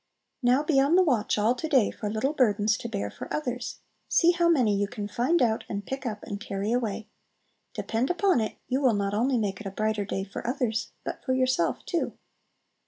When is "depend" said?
7.75-8.09